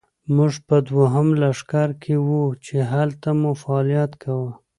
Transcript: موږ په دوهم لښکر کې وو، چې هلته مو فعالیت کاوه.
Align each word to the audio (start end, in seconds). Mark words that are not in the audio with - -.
موږ 0.35 0.53
په 0.67 0.75
دوهم 0.89 1.27
لښکر 1.41 1.89
کې 2.03 2.15
وو، 2.27 2.43
چې 2.65 2.75
هلته 2.91 3.29
مو 3.39 3.51
فعالیت 3.61 4.11
کاوه. 4.21 4.51